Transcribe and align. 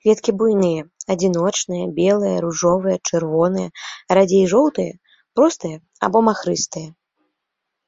Кветкі 0.00 0.30
буйныя, 0.40 0.82
адзіночныя, 1.14 1.84
белыя, 2.00 2.34
ружовыя, 2.46 2.96
чырвоныя, 3.12 3.68
радзей 4.20 4.46
жоўтыя, 4.54 4.92
простыя 5.38 5.76
або 6.10 6.18
махрыстыя. 6.28 6.88